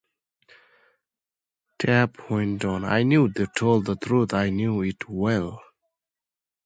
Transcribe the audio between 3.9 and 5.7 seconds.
truth— I knew it well.